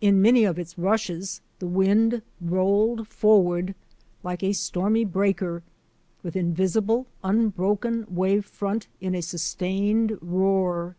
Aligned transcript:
In 0.00 0.22
many 0.22 0.44
of 0.44 0.58
its 0.58 0.78
rushes 0.78 1.42
the 1.58 1.66
wind 1.66 2.22
rolled 2.40 3.06
forward 3.06 3.74
like 4.22 4.42
a 4.42 4.54
stormy 4.54 5.04
breaker, 5.04 5.62
with 6.22 6.34
invisible, 6.34 7.06
unbroken 7.22 8.06
wave 8.08 8.46
front 8.46 8.88
in 9.02 9.14
a 9.14 9.20
sustained 9.20 10.16
roar. 10.22 10.96